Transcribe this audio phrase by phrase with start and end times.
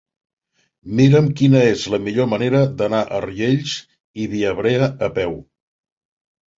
[0.99, 3.79] Mira'm quina és la millor manera d'anar a Riells
[4.25, 5.41] i Viabrea a peu.